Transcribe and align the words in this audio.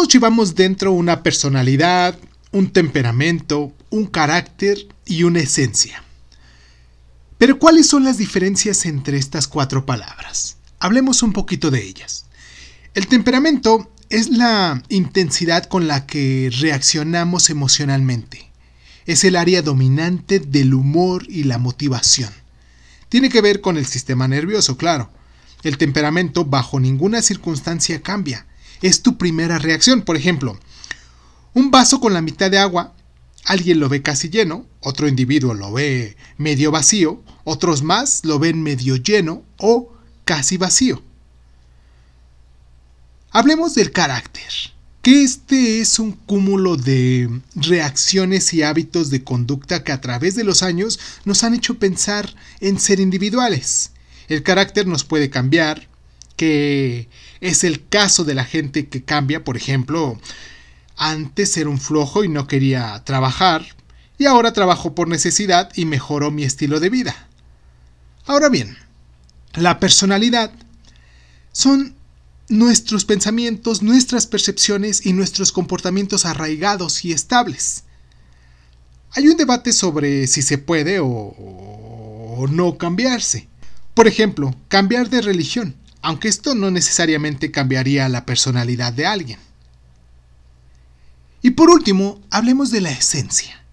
Todos 0.00 0.14
llevamos 0.14 0.54
dentro 0.54 0.92
una 0.92 1.22
personalidad, 1.22 2.18
un 2.52 2.72
temperamento, 2.72 3.74
un 3.90 4.06
carácter 4.06 4.88
y 5.04 5.24
una 5.24 5.40
esencia. 5.40 6.02
Pero 7.36 7.58
¿cuáles 7.58 7.86
son 7.88 8.04
las 8.04 8.16
diferencias 8.16 8.86
entre 8.86 9.18
estas 9.18 9.46
cuatro 9.46 9.84
palabras? 9.84 10.56
Hablemos 10.78 11.22
un 11.22 11.34
poquito 11.34 11.70
de 11.70 11.82
ellas. 11.82 12.24
El 12.94 13.08
temperamento 13.08 13.92
es 14.08 14.30
la 14.30 14.82
intensidad 14.88 15.64
con 15.66 15.86
la 15.86 16.06
que 16.06 16.50
reaccionamos 16.50 17.50
emocionalmente. 17.50 18.50
Es 19.04 19.22
el 19.24 19.36
área 19.36 19.60
dominante 19.60 20.38
del 20.40 20.72
humor 20.72 21.26
y 21.28 21.42
la 21.42 21.58
motivación. 21.58 22.32
Tiene 23.10 23.28
que 23.28 23.42
ver 23.42 23.60
con 23.60 23.76
el 23.76 23.84
sistema 23.84 24.26
nervioso, 24.28 24.78
claro. 24.78 25.10
El 25.62 25.76
temperamento 25.76 26.46
bajo 26.46 26.80
ninguna 26.80 27.20
circunstancia 27.20 28.00
cambia. 28.00 28.46
Es 28.82 29.02
tu 29.02 29.18
primera 29.18 29.58
reacción. 29.58 30.02
Por 30.02 30.16
ejemplo, 30.16 30.58
un 31.54 31.70
vaso 31.70 32.00
con 32.00 32.14
la 32.14 32.22
mitad 32.22 32.50
de 32.50 32.58
agua, 32.58 32.94
alguien 33.44 33.80
lo 33.80 33.88
ve 33.88 34.02
casi 34.02 34.28
lleno, 34.28 34.66
otro 34.80 35.08
individuo 35.08 35.54
lo 35.54 35.72
ve 35.72 36.16
medio 36.38 36.70
vacío, 36.70 37.22
otros 37.44 37.82
más 37.82 38.24
lo 38.24 38.38
ven 38.38 38.62
medio 38.62 38.96
lleno 38.96 39.42
o 39.58 39.92
casi 40.24 40.56
vacío. 40.56 41.02
Hablemos 43.32 43.74
del 43.74 43.92
carácter, 43.92 44.50
que 45.02 45.22
este 45.22 45.80
es 45.80 45.98
un 45.98 46.12
cúmulo 46.12 46.76
de 46.76 47.40
reacciones 47.54 48.52
y 48.52 48.62
hábitos 48.62 49.10
de 49.10 49.24
conducta 49.24 49.84
que 49.84 49.92
a 49.92 50.00
través 50.00 50.34
de 50.34 50.44
los 50.44 50.62
años 50.62 50.98
nos 51.24 51.44
han 51.44 51.54
hecho 51.54 51.78
pensar 51.78 52.34
en 52.60 52.78
ser 52.78 53.00
individuales. 53.00 53.92
El 54.28 54.42
carácter 54.42 54.86
nos 54.86 55.04
puede 55.04 55.30
cambiar, 55.30 55.88
que 56.40 57.10
es 57.42 57.64
el 57.64 57.86
caso 57.86 58.24
de 58.24 58.32
la 58.32 58.46
gente 58.46 58.88
que 58.88 59.02
cambia, 59.02 59.44
por 59.44 59.58
ejemplo, 59.58 60.18
antes 60.96 61.54
era 61.58 61.68
un 61.68 61.78
flojo 61.78 62.24
y 62.24 62.30
no 62.30 62.46
quería 62.46 63.04
trabajar, 63.04 63.66
y 64.16 64.24
ahora 64.24 64.54
trabajo 64.54 64.94
por 64.94 65.06
necesidad 65.06 65.70
y 65.74 65.84
mejoró 65.84 66.30
mi 66.30 66.44
estilo 66.44 66.80
de 66.80 66.88
vida. 66.88 67.28
Ahora 68.24 68.48
bien, 68.48 68.78
la 69.52 69.80
personalidad 69.80 70.50
son 71.52 71.94
nuestros 72.48 73.04
pensamientos, 73.04 73.82
nuestras 73.82 74.26
percepciones 74.26 75.04
y 75.04 75.12
nuestros 75.12 75.52
comportamientos 75.52 76.24
arraigados 76.24 77.04
y 77.04 77.12
estables. 77.12 77.84
Hay 79.10 79.28
un 79.28 79.36
debate 79.36 79.74
sobre 79.74 80.26
si 80.26 80.40
se 80.40 80.56
puede 80.56 81.00
o, 81.02 82.46
no 82.50 82.78
cambiarse. 82.78 83.46
Por 83.92 84.08
ejemplo, 84.08 84.54
cambiar 84.68 85.10
de 85.10 85.20
religión, 85.20 85.76
aunque 86.02 86.28
esto 86.28 86.54
no 86.54 86.70
necesariamente 86.70 87.50
cambiaría 87.50 88.08
la 88.08 88.26
personalidad 88.26 88.92
de 88.92 89.06
alguien. 89.06 89.38
Y 91.42 91.50
por 91.50 91.70
último, 91.70 92.20
hablemos 92.30 92.70
de 92.70 92.80
la 92.80 92.90
esencia. 92.90 93.64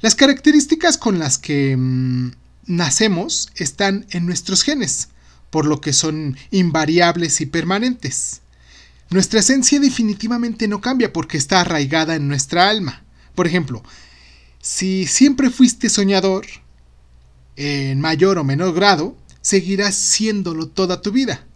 Las 0.00 0.14
características 0.14 0.98
con 0.98 1.18
las 1.18 1.38
que 1.38 1.76
mm, 1.76 2.32
nacemos 2.66 3.50
están 3.56 4.06
en 4.10 4.26
nuestros 4.26 4.62
genes 4.62 5.08
por 5.54 5.66
lo 5.66 5.80
que 5.80 5.92
son 5.92 6.36
invariables 6.50 7.40
y 7.40 7.46
permanentes. 7.46 8.40
Nuestra 9.08 9.38
esencia 9.38 9.78
definitivamente 9.78 10.66
no 10.66 10.80
cambia 10.80 11.12
porque 11.12 11.38
está 11.38 11.60
arraigada 11.60 12.16
en 12.16 12.26
nuestra 12.26 12.68
alma. 12.68 13.04
Por 13.36 13.46
ejemplo, 13.46 13.84
si 14.60 15.06
siempre 15.06 15.50
fuiste 15.50 15.88
soñador, 15.90 16.44
en 17.54 18.00
mayor 18.00 18.38
o 18.38 18.42
menor 18.42 18.74
grado, 18.74 19.16
seguirás 19.44 19.94
siéndolo 19.94 20.68
toda 20.68 21.02
tu 21.02 21.12
vida. 21.12 21.46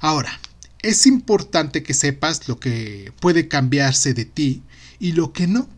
Ahora, 0.00 0.38
es 0.82 1.06
importante 1.06 1.82
que 1.82 1.94
sepas 1.94 2.48
lo 2.48 2.60
que 2.60 3.12
puede 3.18 3.48
cambiarse 3.48 4.12
de 4.12 4.26
ti 4.26 4.62
y 5.00 5.12
lo 5.12 5.32
que 5.32 5.46
no. 5.46 5.68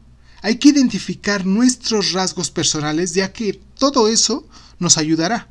Hay 0.42 0.56
que 0.56 0.70
identificar 0.70 1.46
nuestros 1.46 2.12
rasgos 2.12 2.50
personales 2.50 3.14
ya 3.14 3.32
que 3.32 3.60
todo 3.78 4.08
eso 4.08 4.44
nos 4.80 4.98
ayudará. 4.98 5.48